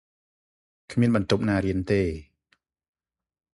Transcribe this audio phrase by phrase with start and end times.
[0.91, 2.01] គ្មានបន្ទប់ណារៀនទេ។